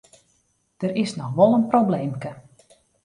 Der 0.81 0.93
is 1.03 1.15
noch 1.19 1.35
wol 1.37 1.53
in 1.59 1.69
probleemke. 1.73 2.31